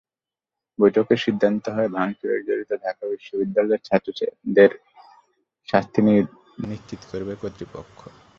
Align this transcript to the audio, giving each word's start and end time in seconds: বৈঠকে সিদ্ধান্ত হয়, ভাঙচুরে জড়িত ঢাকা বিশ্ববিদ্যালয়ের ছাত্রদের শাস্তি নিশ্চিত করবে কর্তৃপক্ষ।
বৈঠকে 0.79 1.15
সিদ্ধান্ত 1.25 1.63
হয়, 1.69 1.89
ভাঙচুরে 1.89 2.37
জড়িত 2.47 2.71
ঢাকা 2.83 3.03
বিশ্ববিদ্যালয়ের 3.13 3.85
ছাত্রদের 3.87 4.71
শাস্তি 5.69 5.99
নিশ্চিত 6.63 7.01
করবে 7.11 7.33
কর্তৃপক্ষ। 7.41 7.99